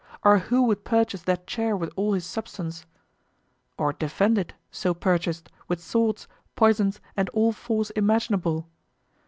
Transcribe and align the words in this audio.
or 0.23 0.39
who 0.39 0.63
would 0.63 0.83
purchase 0.83 1.21
that 1.21 1.45
chair 1.45 1.77
with 1.77 1.93
all 1.95 2.13
his 2.13 2.25
substance? 2.25 2.87
or 3.77 3.93
defend 3.93 4.35
it, 4.35 4.55
so 4.71 4.95
purchased, 4.95 5.51
with 5.67 5.79
swords, 5.79 6.27
poisons, 6.55 6.99
and 7.15 7.29
all 7.35 7.51
force 7.53 7.91
imaginable? 7.91 8.67